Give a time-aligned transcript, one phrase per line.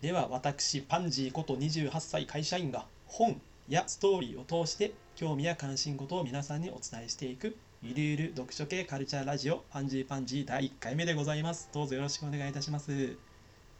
[0.00, 7.56] では私パンジーこと28歳会社員が本やストーリーを通して興味や関心事を皆さんにお伝えしていく。
[7.80, 13.16] ゆるゆる読書系カルチャーラジオパンジーパンジー第1回目でございますどうぞよろしくお願いいたします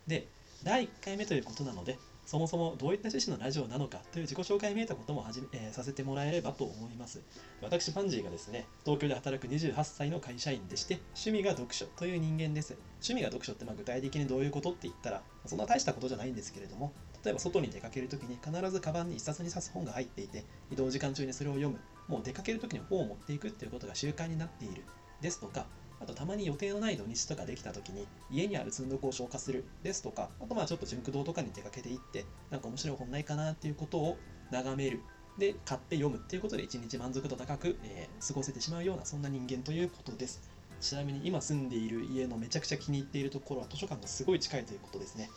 [0.06, 0.28] で
[0.62, 1.98] 第1回目ということなので
[2.28, 7.22] そもそもどういった趣旨のラジオなのかという自己紹介見えたこともはじめ、えー、させてもらえればと思います。
[7.62, 12.76] 私、パンジーがですね、東京で働く28歳の会社員でして、趣味が読書という人間です。
[12.96, 16.92] 趣味が読書ってまあ具体的にどういうことって言ったら、そんな大したことじゃないんですけれども、
[17.24, 24.84] 例えば外に出かけるときに必ずカバンに1冊に冊本が入っていて、移動時間中にそれを読む、もう出かけるときに本を持っていくっていうことが習慣になっている
[25.22, 25.64] ですとか、
[26.00, 34.16] あとたまに予定のない土日とかできた時に家にある積んどくを消化するですとかあとまあちょっと純駆堂とかに出かけていってなんか面白い本ないかなっていうことを
[34.50, 35.00] 眺める。
[35.38, 40.50] で買って読むっていうことで一日満足度高く、えー、過ごせてしまうようなそんな人間ということです。
[40.80, 45.30] ちなみに今住んでいる家のめちゃくちゃ気に入っているところは図書館がすごい近いということですね。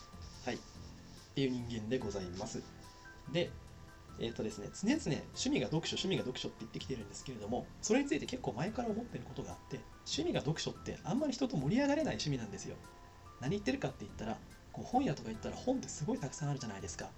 [0.43, 0.55] はい。
[0.55, 0.57] っ
[1.35, 2.63] ていう人間でございます。
[3.31, 3.51] で
[4.19, 12.75] えっ、ー、とですね、常々趣味が読書、趣味が読書って言ってきてるんですけれども、それについて結構前から思ってることがあって、趣味が読書ってあんまり人と盛り上がれない趣味なんですよ。
[13.39, 14.37] 何言ってるかって言ったら、
[14.71, 17.09] こう本屋とか行ったら本ってすごいたくさんあるじゃないですか。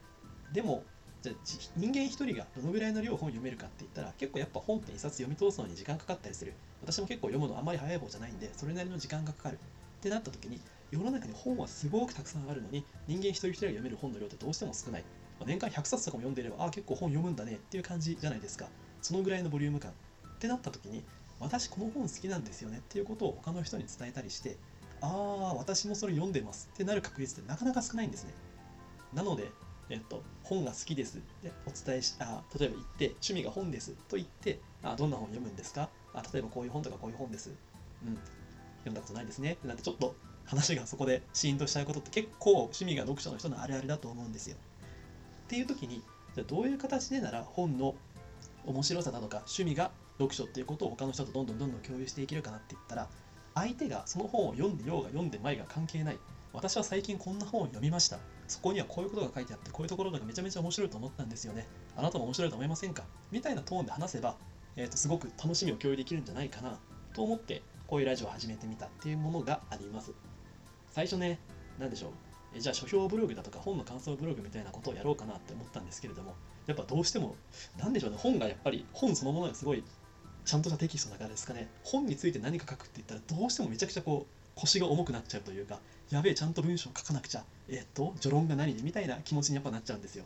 [0.51, 0.83] でも、
[1.21, 1.33] じゃ
[1.77, 6.53] 人間一人がどのぐらいの量本読めるかって言ったら結構やっぱ本って一冊読み通すのに時間かかったりする。
[6.81, 9.55] 私も結構読むのあんまり早い方じゃないんでそれなりの時間がかかる。
[9.55, 9.57] っ
[10.01, 10.59] てなった時に
[10.91, 15.03] 世の中に本はすごくたくさんあるのに人間一人一人が読める本の量ってどうしても少ない。
[15.45, 18.67] 年間100冊とかも読んでいればあ結構本読むんだねっていう感じじゃないですか。
[19.01, 19.91] そのぐらいのボリューム感。
[19.91, 21.05] ってなった時に
[21.43, 24.57] 私この本好きなんですよねっていうことを他の人に伝えたりして
[25.01, 28.33] ああ私もそれ読んでますってなる確率ってなかなか少ないんですね。
[29.13, 29.49] なので
[29.89, 35.89] えっと、本が好きですってお伝えしあ例えば言って趣味が本ですと言ってあどんな本読むんですか？
[36.13, 37.51] あ例えばこういう本とかこういう本です。
[38.05, 38.17] うん
[38.85, 39.53] 読んだことないですね。
[39.53, 44.55] ってなってちょっと話がそこでシーンとしちゃうことって結構趣味が読書の人のあるあるだと思うんですよ。
[45.45, 46.01] っていう時に
[46.33, 47.93] じゃどういう形でなら本の
[48.65, 53.07] 面白さなのか趣味が読書っていうことを他の人とどんどんどんどん共有していけるかなって言ったら
[53.55, 56.17] 相手がその本を読んでようが読んでまいが関係ない。
[56.53, 58.19] 私は最近こんな本を読みました。
[58.47, 61.67] そこにはこういうことが書いてあってこういうところがめちゃめちゃ面白いと思ったんですよね。
[61.97, 63.03] あなたも面白いと思いませんか？
[63.31, 64.35] みたいなトーンで話せば、
[64.75, 66.77] えー、とすごく楽しみを共有できるんじゃないかな
[67.13, 70.11] と思ってこういうラジオを始めてみたっていうものがあります。
[70.91, 71.39] 最初ね
[71.79, 72.11] 何でしょう？
[72.55, 76.35] えじゃあ書評ブログだとか本の感想ブログみたいなことをやろうかなって思ったんですけれども
[76.67, 77.35] やっぱどうしても
[77.79, 78.17] 何でしょうね？
[78.19, 79.83] 本がやっぱり本そのものがすごい
[80.45, 81.67] ちゃんとしたテキストだからですかね。
[81.83, 90.25] 本について何か書くって言ったらどうしてもめちゃくちゃこう腰が重くなっちゃうというかやべえちゃんと文章書かなくちゃえっと序論が何でみたいな気持ちにやっぱなっちゃうんですよ。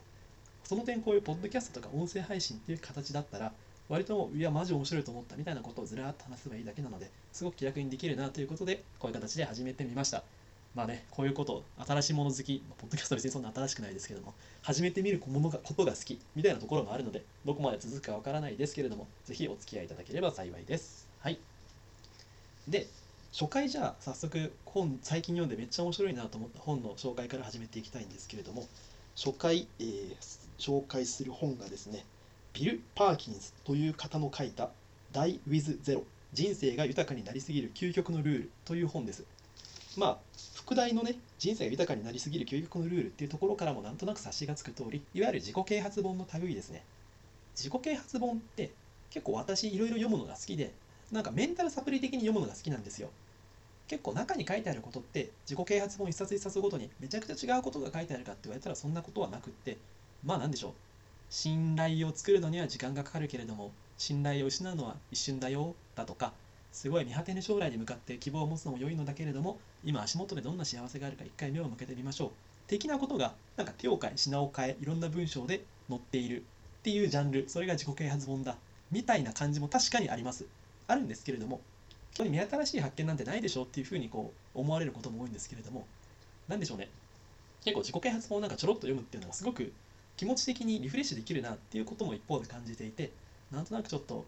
[0.64, 3.54] その点こういうポッドキャストとか音声配信っていう形だったら
[3.88, 10.24] 割といやマジ面白いと思ったみたいなことをずらーっと話せばいいだけなのですごく気楽にできるなということでこういう形で始めてみました。
[10.78, 21.08] まあね、こういうこと、新しいもの好き、ポッドキャスト別にそんな新しくないですけども、始めてみるものがことが好きみたいなところもあるので、どこまで続くかわからないですけれども、ぜひお付き合いいただければ幸いです。
[21.20, 21.40] はい。
[22.68, 22.86] で、
[23.32, 28.68] 初回じゃあ早速本、最近読んでめっちゃ面白いなと思った本の紹介から始めていきたいんですけれども、
[29.16, 30.16] 初回、えー、
[30.60, 32.06] 紹介する本がですね、
[32.54, 34.70] ビル・パーキンスという方の書いた
[35.12, 39.24] Die with Zero 人生が豊かになりすぎる究極のルールという本です。
[39.98, 40.18] まあ、
[40.68, 46.84] 副題のね、人生が豊かになりすぎる究極のルールっていうところからもなんとなく察しがつく通り、いわゆる自己啓発本の類ですね。
[47.56, 48.72] 自己啓発本って
[49.10, 50.74] 結構私いろいろ読むのが好きで、
[51.10, 53.08] なんかメンタルサプリ的に読むのが好きなんですよ。
[53.88, 59.78] 結構中に書いてあることって自己啓発本一冊一冊ごとにめちゃくちゃ違うことが書いてあるかって言われたらそんなことはなくって
[60.26, 60.74] まあ何でしょう
[61.30, 66.34] 信頼を作るのには時間がかかるけれども信頼を失うのは一瞬だよだとか
[66.72, 72.32] すごい見果てぬ将来に向かって希望を持つのも良いのだけれども今足元でどんな幸せがあるか一回目を向けてみましょう。
[72.68, 76.44] 的なことがなんか手を変え品を変えいろんな文章で載っているっ
[76.84, 78.58] ていうジャンルそれが自己啓発本だ
[78.92, 80.46] みたいな感じも確かにあります。
[80.88, 81.62] あるんですけれども
[82.14, 85.86] 基本に目新しい発見なんてないでしょうっていうふうにこう思われることも多いんですけれども
[86.48, 86.90] 何でしょうね。
[87.64, 89.74] 結構自己啓発本なんかちょろっと読むっていうのがすごく
[90.16, 93.12] 気持ち的にリフレッシュできるなっていうことも一方で感じていて
[93.52, 94.26] なんとなくちょっと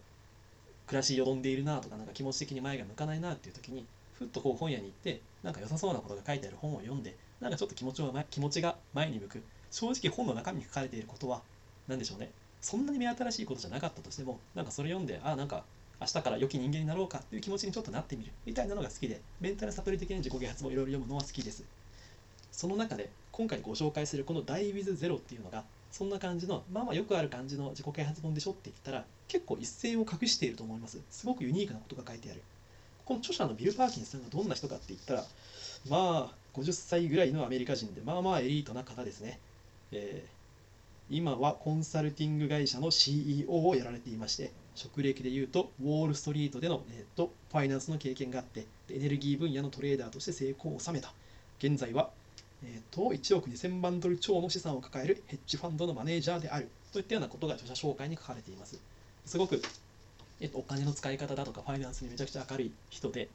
[0.89, 3.85] 暮らしよどんでいるなとかなんか気持ち的に前が向かないなっていう時に
[4.17, 11.41] ふっとこう本屋に行ってなんか良さそうなことが書いてある本を読んでなんかちょっと気持ちを気持ちが前に向く正直本の中身に書かれていることは
[11.87, 12.31] 何でしょうね。
[12.59, 15.63] そんなに目新しいことじゃなかったとしてもなんかそれ読んでああなんか
[16.01, 18.31] 明日から良き人間になろうかっていう気持ちにちょっとなってみる。
[18.47, 21.63] みたいなのが好きでメンタルサプリ的な自己啓発もいろいろ読むのは好きです。
[22.51, 30.99] その中で今回ご紹介するこの「Die with Zero」っていうのがそんな感じのまあまあよくある感じの自己啓発本でしょって言ったら結構一線を隠していると思います。
[31.09, 32.41] すごくユニークなことが書いてある。
[33.05, 35.25] この著者のビル・パーキンさんがどんな人かって言ったら
[35.89, 39.39] まあ50歳ぐらいのアメリカ人でまあまあエリートな方ですね、
[39.91, 51.11] えー、今はコンサルティング会社の CEO をやられていまして職歴でいうとウォール・ストリートでの、えーと、ファイナンスの経験があってエネルギー分野のトレーダーとして成功を収めた。
[51.59, 52.11] 現在は、
[52.63, 56.69] えーと、1億2000万ドル超の資産を抱えるヘッジファンドのマネージャーである。
[56.91, 58.79] といったようなことが著者紹介に書かれています。
[59.25, 59.61] すごく、
[60.39, 63.29] えーと、お金の使い方だとかファイナンスにめちゃくちゃ明るい人で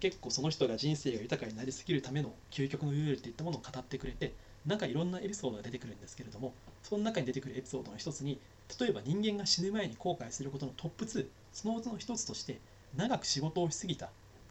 [0.00, 4.32] 結構その人が人生が豊かになりすぎるための究極のルールっていったものを語ってくれて
[4.66, 8.40] なんかいろんなエピソードが出てくるんですけれどもその中に出てくるエピソードの一つに
[8.80, 12.60] 例えば人間が死ぬ前に後悔することのトップ2そのうちの一つとして
[12.96, 14.06] 長く仕事をしすぎた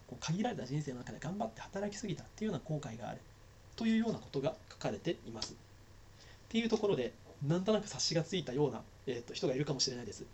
[0.07, 3.19] こう限られた人生の中で頑張って働きすぎたっていうような後悔がある。
[3.75, 5.53] というようなことが書かれています。
[5.53, 5.55] っ
[6.49, 7.13] ていうところで
[7.47, 10.25] なんとなく察しがついたような、えー、と人がいるかもしれないです。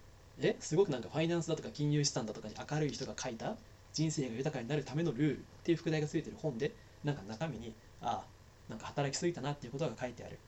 [0.42, 3.56] えすごくなんかファイナンスだとか金融資産だとかに明るい人が書いた
[3.94, 6.72] 人生が豊かになるためのルールっていう副題がついてる本で
[7.04, 8.24] なんか中身にああ
[8.70, 10.40] なんか働きすぎたなっていうことが書いてある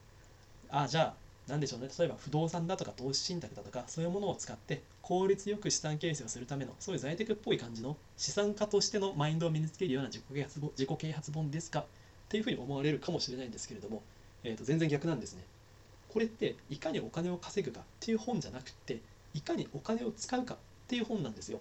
[0.69, 1.13] ああじゃあ
[1.47, 11.85] 何でしょうね例えば不動産だとか投資信託だとかそういうものを使って効率よく資産形成をするためのそういう在宅っぽい感じの資産家としてのマインドを身につけるような自己啓発本自己啓発本ですか
[12.31, 14.01] っていうふうに思われるかもしれないんですけれども、
[14.45, 15.43] えー、と全然逆なんですね。
[16.07, 19.01] これっていかにお金を稼ぐかっていう本じゃなくって
[19.33, 20.57] いかにお金を使うかっ
[20.87, 21.59] ていう本なんですよ。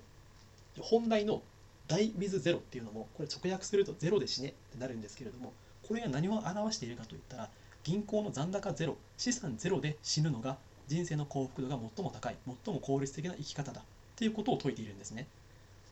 [0.80, 1.42] 本題の
[1.88, 5.52] 大 with ゼロっていうのもこれ直訳するとゼロで死ねってなるんですけれども
[5.88, 7.48] これが何を表しているかといったら
[7.82, 10.56] 銀行の残高ゼロ資産ゼロで死ぬのが
[10.86, 13.84] 人生の幸福度が最も高い最も効率的な生き方だっ
[14.14, 15.26] ていうことを説いているんですね。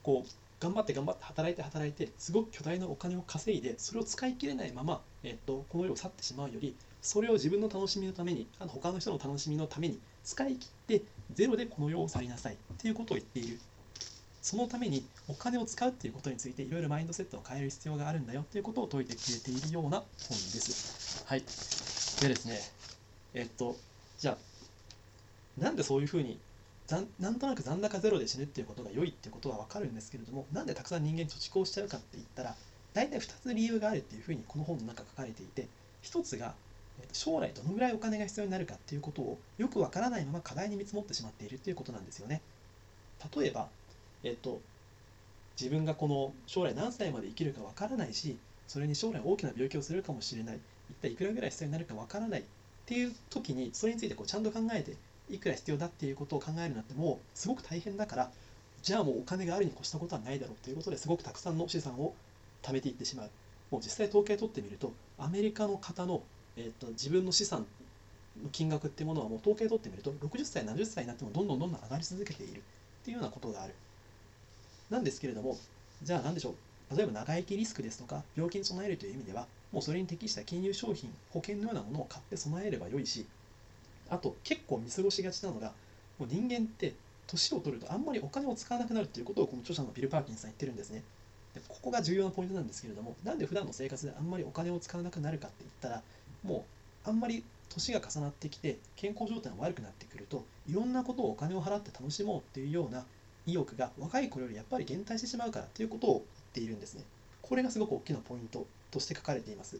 [0.04, 11.02] こう頑張って頑張って働いて働いてすごく巨大なお金を稼いでそれを使い切れないまま、えっと、この世を去ってしまうよりそれを自分の楽しみのためにあの他の人の楽しみのために使い切って
[11.32, 13.58] ゼロでこの世を去りなさいっていうことを言っている
[14.40, 21.24] そのためにお金を使うっていうことについていろいろマインドセットを変える必要があるんだよっていうことを説いてくれているような本です。
[21.26, 21.40] はい。
[21.40, 22.58] でですね、
[23.34, 23.76] えっと、
[24.18, 26.38] じゃあ、なんでそういうふうに
[26.90, 32.54] なんとなく残高ゼロで死ぬっていうことが良いっていうことは分かるんですけれどもなんでたくさん人間貯蓄をしちゃうかって言ったら
[32.94, 35.68] 大体2つ理由があるっていうふうにこの本の中書かれていて
[36.02, 36.54] 1つが
[37.12, 42.40] 将来どのぐらいお金が必要になるかっていうことをよく分からないまま課題に見積もってしまっているっていうことなんですよね。
[43.36, 43.68] 例えば
[44.24, 44.60] えっと、
[45.58, 48.36] 自分がこの将来何歳まで生きるかわからないし
[48.66, 50.60] それに将来大きな病気をするかもしれない。
[50.90, 52.44] 一体いくらぐらい必要になるかわからないっ
[52.86, 54.96] ていう時にそれについてこうちゃんと考えて
[55.30, 58.30] いくら必要だっていうことを考えるなんてもうすごく大変だから
[58.82, 62.14] じゃあもうお金があるに越したことはないだろうということですごくたくさんの資産を
[62.62, 63.30] 貯めていってしまう
[63.70, 66.22] もう実際統計取ってみるとアメリカの方の、
[66.56, 67.66] えーと、自分の資産
[68.42, 72.62] の金額っていうものはもう統計取ってみると60歳70歳になってもどんどんどんどん上がり続けているっ
[73.04, 73.74] ていうようなことがある
[74.90, 75.58] なんですけれども、
[76.02, 76.54] じゃあ何でしょ
[76.90, 76.96] う。
[76.96, 83.26] 例えば長生きリスクですとか、病気に備えるという意味では、もうそれに適した金融商品、保険のようなものを買って備えればよいし、
[84.10, 85.72] あと結構見過ごしがちなのが、
[86.18, 86.94] もう人間って
[87.26, 91.02] 年を取るとあんまりお金を使わなくなるということをこの著者のビル・パーキンさん言ってるんですね。
[91.54, 96.02] でここが重要なポイントなんですけれども、なんで普段の生活であんまりお金を使わなくなるかって言ったら、
[96.42, 96.64] も
[97.06, 103.04] うあんまり年が重なってきて健康状態が悪くなってくるといろんなことをお金を払って楽しもうっていうような
[103.46, 106.22] 意欲が若い頃よりやっぱり減退してしまうからということを言っ
[106.54, 107.02] ているんですね。
[107.42, 109.78] これがすごく大きなポイントとして書かれています。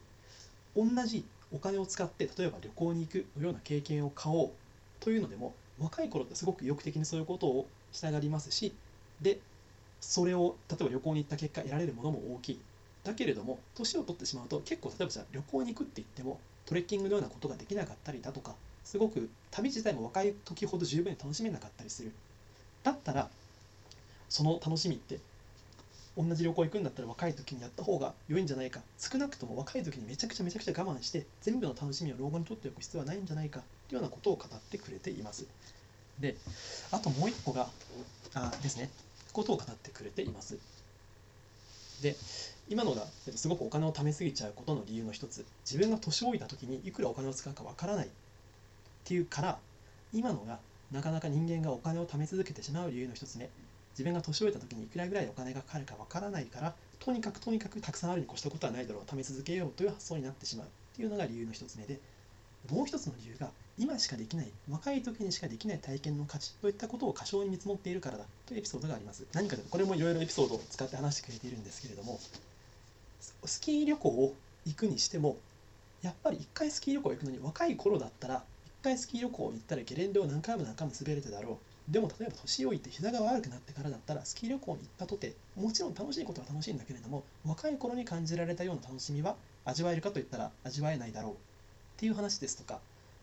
[0.77, 4.51] 同じお金を使って例えば旅行に行くのような経験を買おう
[5.01, 8.75] というのでも若い頃ってすごく意欲的にそういうことをしたがりますし
[9.23, 9.39] で
[10.01, 12.61] それを例えば旅行に行った結果得られるものも大きい。
[13.05, 22.13] だけれども年を取ってしまうと結構例えばじゃあ旅行に行くって言ってもトレッキングのようなことができなかったりだとかすごく旅自体も若い時ほど十分に楽しめなかったりする。
[22.83, 23.29] だったら
[24.29, 25.19] その楽しみって
[26.19, 28.81] 同じ旅行行くんだったら若い時にやった方が良いんじゃないか。
[28.99, 33.63] 少なくとも若い時にめちゃくちゃめちゃくちゃ我慢して全部の楽しみを老後にとっておく必要はないんじゃないか。
[33.89, 35.47] というようなことを語ってくれています。
[36.19, 36.37] で
[36.91, 37.69] あともう一個が
[38.35, 38.91] あですね。
[39.33, 40.59] ことを語ってくれています。
[42.03, 42.17] で
[42.69, 43.07] 今のが
[43.37, 45.47] すごくお金を貯めすぎちゃうことの理由の一つ。
[45.65, 48.11] 自分が年老いた時にいくらお金を使うかわからないっ
[49.05, 49.59] ていうから
[50.13, 50.59] 今のが
[50.91, 53.49] なかなか人間がお金を貯め続けてしまう理由の一つ目
[53.99, 61.99] 自分が年老いた時にいくらぐらいお金がかかるかわからないからとにかくとにかくたくさんあるに越したことはないだろう貯め続けようという発想になってしまうっていうのが理由の一つ目で
[62.71, 69.25] もう一つの理由が今しかできない若い時にしかできない体験の価値といったことを過小に見積もっているからだというエピソードがあります。
[69.33, 72.21] 何かというとこれもいろいろエピソードを使って話してくれているんですけれども
[73.45, 75.39] スキー旅行を行くにしても
[76.03, 81.68] やっぱり一回スキー旅行行くのに若い頃だったら一回スキー旅行行ったらゲレンデを何回も何回も滑れただろう。
[81.89, 91.33] でも例えば年老いて膝が悪くなってからだったらスキー旅行に行ったとてもちろん楽しいことは楽しいんだけれども若い頃に感じられたような楽しみは味わえるかといったら味わえないだろう。
[91.33, 91.37] っ
[91.97, 92.81] ていう話ですとか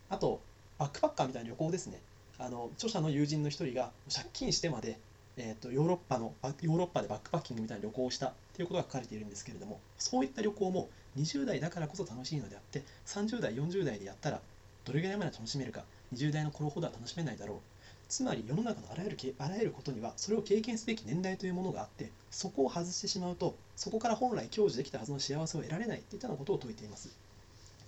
[0.09, 0.41] あと
[0.77, 2.01] バックパッカーみたいな旅行ですね。
[2.37, 4.99] あの著者の友人の一人が借金してまで、
[5.37, 14.41] えーと、ヨーロッパのヨーロッパでバックパッキングみたいな旅行をしたっていうことが書かれているんですけれどもそういった旅行も20代だからこそ楽しいのであって30代40代でやったら
[14.83, 17.74] どれぐらいまで楽しめるか20代の頃ほどは楽しめないだろう。
[18.07, 27.09] つまり世の中のあらゆるあらゆることにはそれを経験すべき年代というものがあってそこを外してしまうとそこから本来享受できたはずの幸せを得られないといったようなことを説いています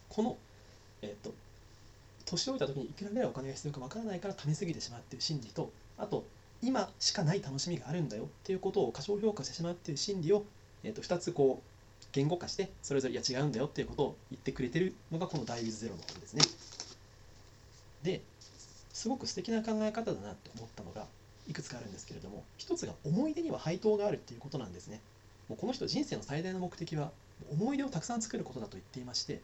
[0.09, 0.37] この、
[1.01, 1.33] えっと
[2.25, 6.25] 年老いた時にいくらぐらいお金が必要かわからないから貯めすぎてしまうっていう心理とあと
[6.61, 10.43] 今しかない楽しみがあるんだよっていうことを過小評価してしまうっていう心理を、
[10.83, 16.41] えー、と2つこう言語化してそれぞれいや違うんだよっていうことを言ってくれてるのがこの「ダイビズゼロの本ですね。
[18.03, 18.21] で
[18.97, 21.05] すごく素敵な考え方だなと思ったのが
[21.47, 25.01] いくつかあるんですけれども一つが思い出には配当があるっていうことなんですね。
[25.47, 27.11] もうこの人人生の最大の目的は
[27.51, 29.39] 思い出をたくさん作ることだと言っていまして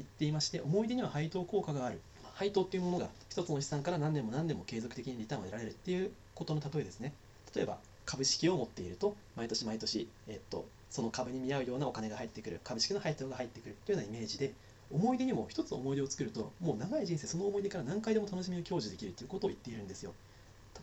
[0.00, 2.00] 言っていまして思い出には配当効果がある。
[2.34, 7.12] 配当っていうものが一つの資産から何年も何年も継続的にリターンを得られるっていうことの例えですね。
[7.54, 12.60] 例えば株式を持っていると毎年毎年、えっと、その株に見合うようなお金が入ってくる。
[12.64, 14.52] 株式の配当が入ってくるというようなイメージで
[14.90, 20.14] 思い出にも一つ思い出を作るともう長い人生その思い出から何回でも楽しみを享受できるということを言っているんですよ。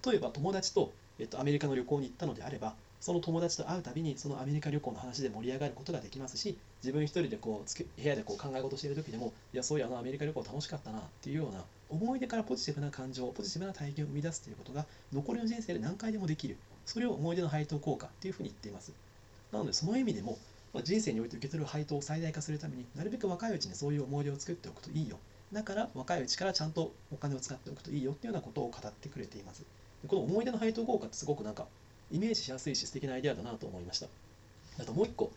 [0.06, 16.58] 例えば友達と、えっと、アメリカの旅行に行ったのであればその友達と会うたびにそのアメリカ旅行の話で盛り上がることができますし自分一人でこう部屋でこう考え事している時でもいやそういやあのアメリカ旅行楽しかったなっていうような思い出からポジティブな感情ポジティブな体験を生み出すということが残りの人生で何回でもできる。
[16.86, 18.94] それを思い出の配当効果っていうふうに言っています。
[19.52, 20.38] なのでその意味でも、
[20.84, 25.18] 人生において受け取る配当を最大化するためになるべく若いうちにそういう思い出を作っておくといいよ。
[25.54, 29.64] だから若いうちからちゃんとお金を使っておくといいよっていうようなことを語ってくれています。
[30.02, 31.68] でこの思い出の配当効果ってすごくなんか
[32.12, 34.08] イメージしやすいし素敵なアイデアだなと思いました。
[34.80, 35.32] あともう一個、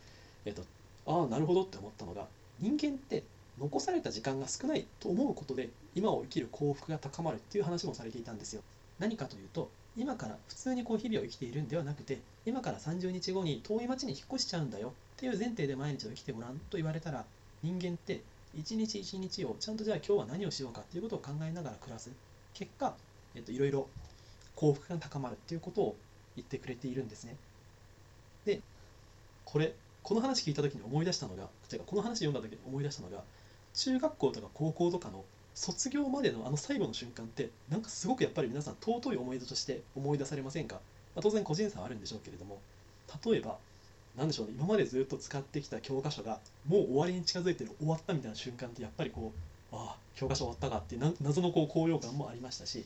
[0.45, 0.63] えっと、
[1.07, 2.27] ああなるほどって思ったのが
[2.59, 3.23] 人間って
[3.59, 8.63] 残された時間が少ないと思うことで今を生きる幸福が高まるっていう話もされていたんですよ。
[8.99, 14.93] 何かというと今から普通にこう日々を生きているんではなくて今から30日後に遠い町に引っ越しちゃうんだよ。
[15.19, 17.25] っていう前提で毎日を生きてごらんと言われたら
[17.65, 18.23] 人間って
[18.57, 22.11] 一日一日をちゃんとじゃあ今日は何をしようかっていうことを考えながら暮らす
[22.55, 22.95] 結果、
[23.35, 23.89] えっと、いろいろ
[24.55, 25.97] 幸福が高まるっていうことを
[26.37, 27.37] 言ってくれているんですね。
[28.45, 28.61] で、
[29.45, 29.73] これ、
[30.03, 33.23] この話聞いた時に思い出したのが、てかこの話読んだ時に思い出したのが、
[33.75, 40.77] 中学校とか高校とかの卒業までのあの最後の瞬間ってなんかすごくやっぱり皆さん尊い思い出として思い出されませんか、
[41.17, 42.61] まあ、当然個人差はあるんでしょうけれども
[43.25, 43.59] 例えば
[44.19, 44.53] 何でしょうね。
[44.57, 49.33] 今までずっと使ってきた教科書がもう終わりに近づいてる終わったみたいな瞬間ってやっぱりこ
[49.73, 52.85] うああ教科書終わったかっていう謎のこう高揚感もありましたし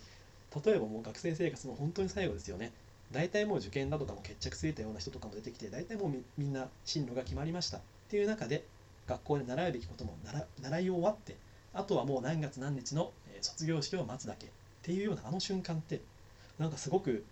[0.64, 2.72] 例えばもう学生生活の本当に最後ですよね。
[3.12, 8.64] 大体もう受験だとかも決着ついたような人とかも出てきて大体もうみんな進路が決まりましたっていう中で
[9.06, 10.16] 学校で習うべきことも
[10.62, 11.36] 習い終わって
[11.74, 13.12] あとはもう何月何日の
[13.42, 14.48] 卒業式を待つだけっ
[14.82, 16.00] ていうようなあの瞬間って
[16.58, 17.24] なんかすごく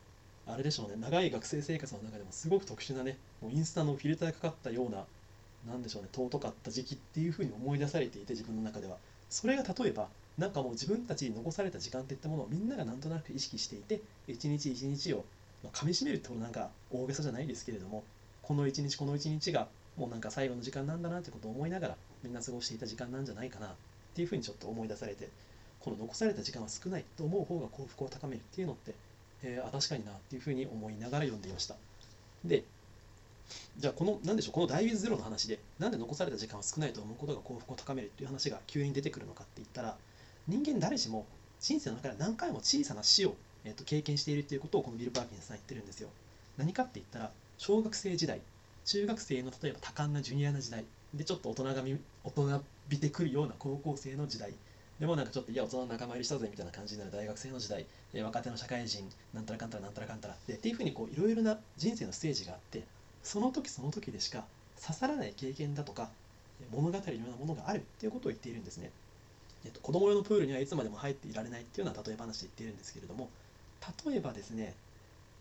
[0.47, 0.97] あれでしょうね。
[0.97, 5.05] 長い学生生活の中でもすごく特殊なねもうインスタのフィルターかかったような
[5.69, 8.97] 何でしょうね尊かった時期っていうふうに思い出されていて自分の中では。
[9.29, 15.25] それが例えばなんかもう自分たちに残された時間っていったものをみんながなんとなく意識していて一日一日を
[15.63, 18.05] まあ、噛みしめるってことなんか大げさじゃないですけれども
[18.43, 23.71] この一日この一日がもうなんか最後の時間なんだなってことを思いながらみんな過ごしていた時間なんじゃないかなっ
[24.15, 25.29] ていうふうにちょっと思い出されて
[25.81, 28.95] この残された時間は少ないと思う方が幸福を高めるっていうのって、
[29.43, 31.77] えー、あ確かになっていうふうに思いながら読んでいました
[32.45, 32.65] で
[33.79, 39.97] じゃあこの何でしょうこのダイビズゼロの話でなんで残された時間は少ないと思うことが幸福を高めるっていう話が急に出てくるのかって言ったら
[40.47, 41.27] 人間誰しも
[41.59, 46.09] 人生の中で何回も小さな死をえー、と経験しているということをこのビル・パーキンさん言ってるんですよ。
[46.57, 48.41] 何かって言ったら小学生時代
[48.85, 51.75] 中学生の例えば多感なジュニアな時代でちょっと大人が
[52.25, 54.53] 大人びてくるような高校生の時代
[55.01, 62.85] でもなんかちょっといや大人の仲間入りしたぜみたいな感じになる大学生の時代、えー、若手の社会人なんたらかんたらなんたらかんたらでっていうふうにこういろいろな人生のステージがあって
[63.23, 64.45] その時その時でしか
[64.81, 66.11] 刺さらない経験だとか
[66.71, 68.91] 物語のようなものがあるっていうことを言っているんですね。
[69.65, 73.29] えっと、子供用のプールにはいつまでも入っていられないっていうような例え話で言っているんですけれども
[74.07, 74.75] 例えばですね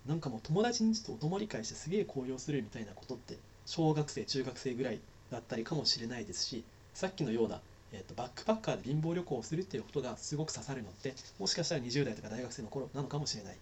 [0.05, 4.99] なんかもう友達にちょっとお泊まり会してすげえ高揚するみたいなことって小学生中学生ぐらい
[5.31, 6.63] だったりかもしれないですし
[6.93, 13.57] さっきのような、えーと、バックパッカーで貧乏旅行をするっていうことがすごく刺さるのってもしかしたら20代とか大学生の頃なのかもしれない。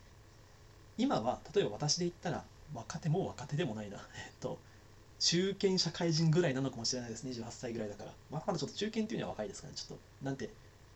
[0.98, 2.44] 今は例えば私で言ったら
[2.74, 3.98] 若手も若手でもないな。
[4.16, 4.60] えっと
[5.20, 7.26] 中堅社会人ぐらいなのかもしれないです。
[7.26, 8.14] 28歳ぐらいだから。
[8.30, 9.74] まだまだちょっと中堅っていうには若いですかね。
[9.76, 10.50] ちょっとなんて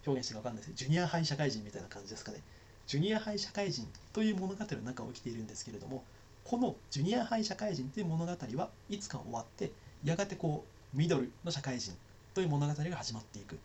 [0.05, 0.75] 表現してか分かんないです。
[0.75, 2.41] ジュニアハイ社会人みたいな感じですかね。
[2.87, 6.03] ジュニアハイ社会人という物語の中を生きているんですけれども
[6.43, 9.71] このジュニアハイ社会人という物語はいつか終わって
[10.03, 11.95] やがてこうミドルの社会人
[12.33, 13.57] という物語が始まっていく。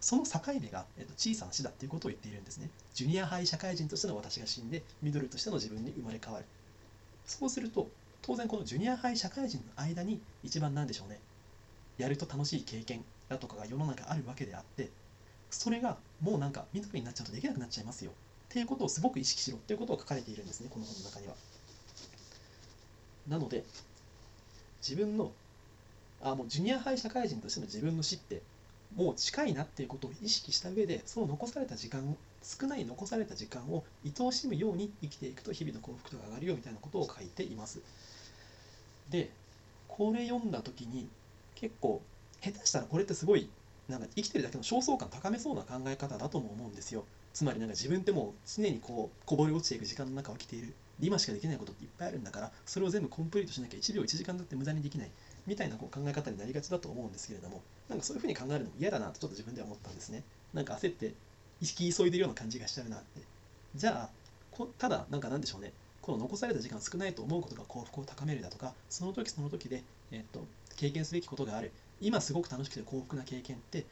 [0.00, 2.68] その境目が、えっと、小さな死だっていうことを言っているんですね。
[2.92, 6.44] ジュニアハイ社会人としての私が死んでミドルとしての自分に生まれ変わる。
[7.26, 7.88] そうすると
[8.20, 11.20] 当然このジュニアハイ社会人の間に一番なんでしょうね。
[11.96, 14.90] やると楽しい経験だとかが世の中あるわけであって
[15.50, 18.10] それがもうなんかミドルになっちゃうとできなくなっちゃいますよ。
[18.10, 18.14] っ
[18.52, 19.56] ていうことをすごく意識しろ。
[19.56, 21.34] っていうことを書かれているんですねこの本の中には。
[23.28, 23.64] なので
[24.82, 25.32] 自分の
[26.24, 28.42] あもうジュニアハイ社会人としての自分の死って
[28.96, 37.80] もう近いなっていうことを意識した上でその残された時間少ない残された時間を愛おしむように生きていくと日々の幸福度が上がるよみたいなことを書いています。
[39.10, 39.30] で
[39.88, 41.08] これ読んだ時に
[41.54, 42.00] 結構
[42.40, 43.48] 下手したらこれってすごい
[43.88, 47.04] なんか生きてるだけの焦燥感高めそうな考え方だとも思うんですよ。
[47.34, 50.74] つまりなんか自分ってもう常にこうこぼれ落ちていく時間の中を生きている。
[51.00, 55.10] 今しかできないことっていっぱいあるんだからそれを全部コンプリートしなきゃ1秒1時間だって無駄にできない。
[55.46, 60.22] みたいなこう考え方になりがちだと思うんですけれどもなんかそういうふうに考えるのも嫌だなとちょっと自分では思ったんですね。
[60.52, 61.12] なんか焦って
[61.60, 63.20] 意識急いでるような感じがしちゃうなって。
[63.74, 64.10] じゃあ
[64.50, 65.72] こただなんかなんでしょうね。
[66.00, 69.82] この残された時間少ないと思うことが幸福を高めるだとかその時その時で、
[70.12, 70.46] えっと、
[70.76, 71.72] 経験すべきことがある。
[72.00, 73.86] 今すごく楽しくて幸福な経験って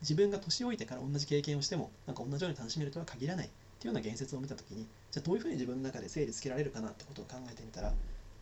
[0.00, 3.50] 自分が年老いてから同じ経験をしてもなんか同じように楽しめるとは限らない。
[3.78, 7.92] っていうような言説を見た時にじゃあどういうふうに自分の中で整理つけられるかなってことを考えてみたら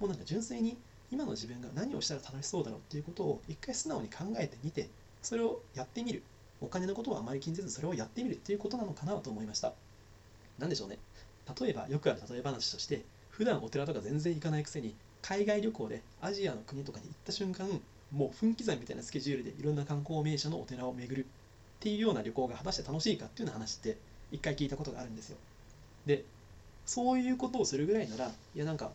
[0.01, 0.79] もうなんか純粋に
[1.11, 4.89] 今の自分が何をしたら楽しそうだろうっていうことを一回素直に考えてみて
[5.23, 6.23] それをやってみる。
[6.63, 9.75] お金のことはあまり気にせずそれをやってみるっていうことなのかなと思いました。
[10.59, 10.99] 何でしょうね。
[11.61, 17.69] 例えばよくある例え話として普段お寺とか全然行かないくせに海外旅行でアジアの国とかに行った瞬間
[18.11, 21.29] もう分刻みみたいなスケジュールでいろんな観光名所のお寺を巡るっ
[21.81, 23.99] ていうような旅行が果たして楽しいかっていうような話って
[24.33, 25.37] 一回聞いたことがあるんですよ。
[26.07, 26.25] で
[26.87, 28.93] そういうことをするぐらいならいやなんか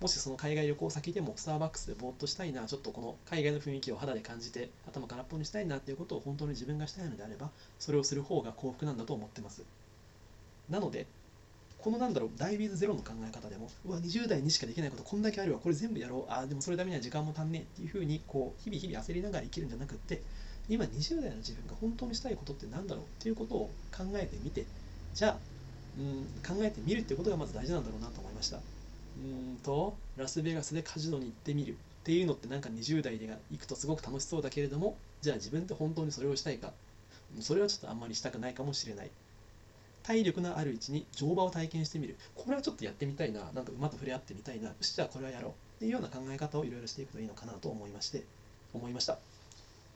[0.00, 9.62] もしその海外旅行先でもスターバックスでぼーっとしたいなちょっとこの海外の雰囲気を肌で感じて頭空っぽにしたいなっていうことを本当に自分がしたいのであればそれをする方が幸福なんだと思ってます。
[10.70, 11.06] なので
[11.78, 20.22] このなんだろうダイビーズゼロの考え方でもうわ20代にしかできないことこんだけあるわこれ全部やろうああでもそれためには時間も足んねえっていうふうにこう日々日々焦りながら生きるんじゃなくって
[20.68, 24.66] 今20代の自分が本当にしたいことって何だろうっていうことを考えてみて
[25.14, 25.36] じゃあ
[25.98, 28.60] うん考えてみるってことがまず大事なんだろうなと思いました。
[29.20, 36.72] うんとラスベガスでカジノに行ってみるっていうのってなんか20代で行くとすごく楽しそうだけれどもじゃあ自分って本当にそれをしたいか。
[37.40, 39.10] それはちょっとあんまりしたくないかもしれない。
[40.02, 42.16] 体力のあるうちに乗馬を体験してみる。
[42.34, 43.52] これはちょっとやってみたいな。
[43.52, 44.68] なんか馬と触れ合ってみたいな。
[44.68, 48.24] よしじゃあこれはやろうっていうような考え方をいろいろしていくといいのかなと思いまして
[48.74, 49.18] 思いました。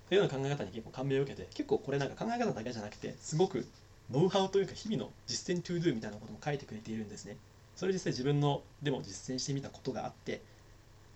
[0.09, 3.67] というような考え方に結構感銘を受けて結構これなんか考え方だけじゃなくてすごく
[4.11, 7.37] ノウハウというか日々の実践 ToDo みたいなことも書いてくれているんですね。
[7.77, 10.43] それ実際自分のでも実践してみたことがあって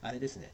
[0.03, 0.53] あれですね。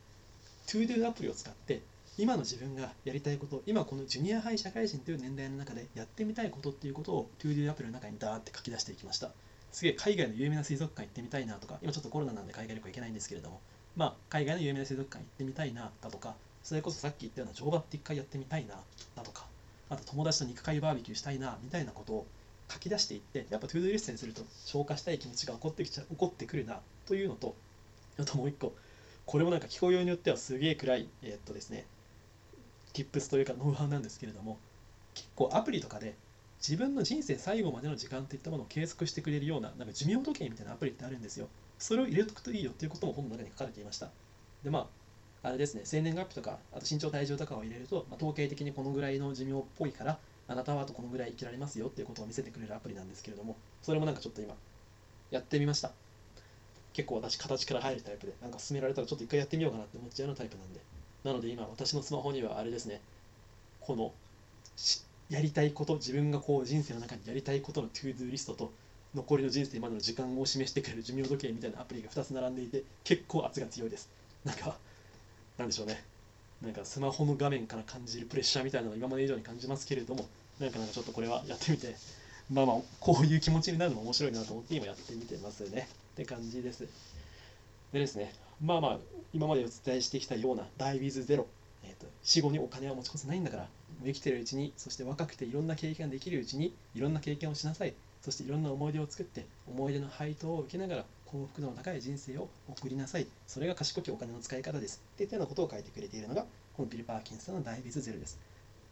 [0.66, 1.82] ToDo アプリを使って
[2.16, 9.30] 今の自分がやりたいこと今このジュニアハイ社会人という年代の中でやってみたいことっていうことを ToDo アプリの中にダーって書き出していきました。
[9.72, 13.60] すげえ海外の有名な水族館行ってみたいなとか今ちょっとコロナなんで海外旅行行けないんですけれども
[13.96, 18.76] まあ海外の有名な水族館行ってみたいなだとかそれこそさっき言ったような乗馬って一回やってみたいな
[19.16, 19.46] だとか
[19.90, 22.26] あと友達と肉塊バーベキューしたいなみたいなことを
[22.74, 27.54] 書き出していってやっぱ ToDo リストにすると消化したい気持ちが起こってきちゃ起こってくるなというのと
[28.18, 28.74] あともう一個
[29.26, 31.86] これもなんか聞こえようによってはすげえ暗いえー、っとですね
[32.92, 34.58] tips というかノウハウなんですけれども
[35.14, 36.16] 結構アプリとかで
[36.66, 41.48] 自分の人生最後までの時間っていったものを計測してくれるようななんか寿命時計みたいなアプリってあるんですよ。
[41.78, 44.10] それを入れとくといいよっていうことも本の中に書かれていました。
[44.62, 44.88] でま
[45.42, 54.54] ああれですね生年月日とかあと身長体重とかを入れると、まあ、統計的にこのぐらいの寿命っぽいからあなたはあとこのぐらい生きられますよっていうことを見せてくれるアプリなんですけれどもそれもなんかちょっと今
[55.30, 55.92] やってみました。
[56.92, 60.80] 結構私形から入るタイプでなんか勧められたらちょっと一回やってみようかなって思っちゃうようなタイプなんで。
[61.24, 63.00] なので今私のスマホにはあれですね
[63.80, 64.12] この
[65.30, 68.72] やりたいこと自分がこう人生の中にやりたいことの ToDo リストと
[69.14, 74.08] 残りの人生までの時間を示してくれる寿命時計みたいなアプリが2つ並んでいて結構圧が強いです。
[74.44, 74.76] なんか
[75.56, 76.04] なんでしょうね。
[76.62, 80.26] なんかスマホの画面から感じるプレッシャーみたいなのを今まで以上に感じますけれども
[80.60, 81.94] なんかなんかちょっとこれはやってみて
[82.50, 85.88] まあまあこういう気持ちになるのも面白いなと思って今やってみてますね。
[86.12, 86.86] って感じです。
[87.92, 88.98] でですねまあまあ
[89.32, 91.46] 今までお伝えしてきたようなダイビーズゼロ、
[91.82, 93.66] えーと、死後にお金は持ち越せないんだから
[94.04, 97.94] 生きてるうちにそして若くていろんな経験ができるうちにいろんな経験をしなさい。
[98.22, 103.26] そしていろんな思い出を作って思い出の配当を受けながら幸福度の高い人生を送りなさい。
[103.46, 105.02] それが賢きお金の使い方です。
[105.14, 108.38] っていったようなことを書いてくれているのがこのビル・パーキンスさんのダイビーズゼロです。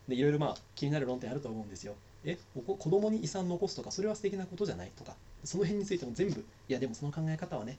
[0.08, 1.94] でいろいろまあ気になる論点あると思うんですよ。
[2.24, 5.16] えお子子供に遺産残すとかそれは素敵なことじゃないとか。
[5.44, 7.76] その辺についても全部いやでもその考え方はね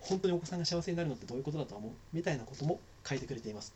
[0.00, 1.92] 本当にお子さんが幸せになるのってどういうことだと思う？
[2.12, 3.74] みたいなことも書いてくれています。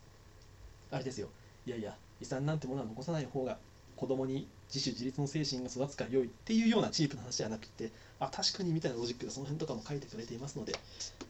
[0.91, 1.27] あれですよ。
[1.65, 3.57] いやいや遺産なんてものは残さない方が
[4.01, 10.73] 子供に自主自立の精神が育つから良いっていうようなチープな話じゃなくてあ確かにみたいなロジックでその辺とかも書いてくれていますので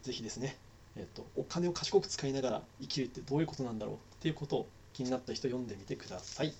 [0.04, 0.56] ぜひですね、
[0.96, 6.54] えっと、お金を賢く使いながら生きるってどういうことなんだろうっていうことを気になった人読んでみてください。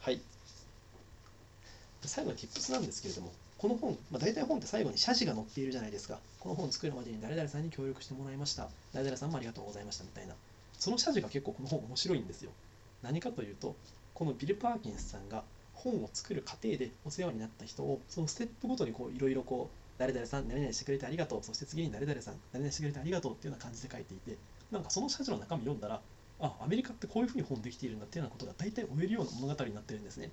[0.00, 0.20] はい。
[2.00, 6.18] 最後に Tips なんですけれどもこの本、まあ、大体本って最後に謝辞が載っているじゃないですか。
[6.40, 8.70] この本を作るまでに誰々さんに協力してもらいました。
[8.94, 10.34] 誰々さんもありがとうございましたみたいな。
[10.78, 12.52] その謝辞が結構この本面白いんですよ。
[13.02, 13.76] 何かというと
[14.14, 24.38] このビル・パーキンスさんが本を作る過程でお世話になった人をそのステップごとにこういろいろこう誰々さん何々してくれてありがとうそして次に誰々さん何々してくれてありがとうっていうような感じで書いていて
[24.70, 26.00] なんかその謝辞の中身読んだら
[26.40, 30.30] あアメリカってこういうふうに本できているんだっていうようなことが大体追えるような物語になってるんですね。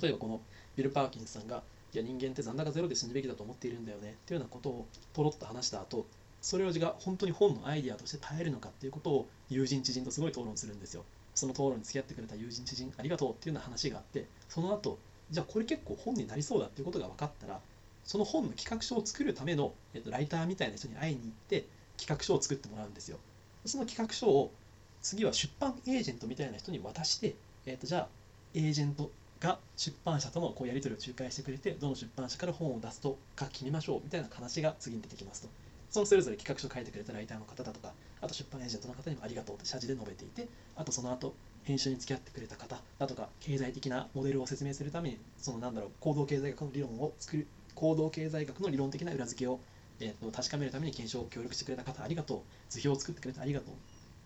[0.00, 0.40] 例えばこの
[0.76, 6.06] ビル・パーキンスさんがいや人間って残高ゼロで死ぬべきだと思っているんだよねっていうようなことをポロッと話した後
[6.42, 11.04] それをが本当に本のアイディアとして耐えるのかっていうことを友人知人とすごい討論するんですよ。
[11.34, 14.98] その討論に付き合ってくれた友人知人ありがとうっていうような話があってその後
[15.30, 17.60] じゃあこれ結構本になりそうだっていうことが分かったら
[18.04, 21.64] その本の企画書を作るための、えっと、ライターみたいな人に会いに行って
[21.96, 23.18] 企画書を作ってもらうんですよ。
[23.64, 24.52] その企画書を
[25.00, 27.34] 次は出版エージェントみたいな人に渡して、
[27.66, 28.08] えっと、じゃあ
[28.54, 35.48] エージェントが出版社とのこうやり取りを仲介してくれてどの出版社から本を出すとか決めましょうみたいな話が次に出てきますと。
[35.94, 49.60] そのそれぞれ企画書を書いてくれたライターの方だとかあと出版エージェントの方にもありがとうって謝辞で述べていてあとその後編集に付き合ってくれた方だとか経済的なモデルを説明するためにそのなんだろう行動経済学の理論を作る行動経済学の理論的な裏付けを、
[50.00, 52.40] えー、と確かめるために検証を協力してくれた方ありがとう。
[52.70, 53.74] 図表を作ってくれてありがとうっ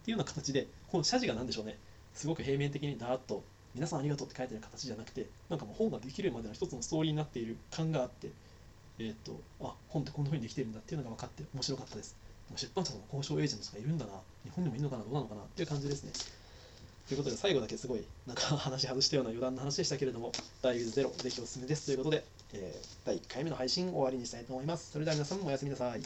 [0.06, 1.76] ていうような形でこの謝辞が何でしょうね。
[2.14, 8.30] すごく平面的にダーッと皆さんありがとうって書いてる形じゃなくてなんかもう本ができるまでの一つのストーリーになっている感があって
[8.98, 12.16] えっ、ー、とあ本ってこんな風にできてるんだっていうのが分かって面白かったです
[12.56, 14.12] 出版社との交渉エージェントとかいるんだな
[14.44, 16.12] 日本でもいるのかなどうなのかなっていう感じですね
[17.08, 20.30] ということで最後だけすごいなんか話外したような余談の話でしたけれども、
[20.60, 24.92] ダイビズゼロぜひおすすめですということで、えー、第1回目の配信終わりにしたいと思います。
[24.92, 26.02] それでは皆さんもおやすみなさい。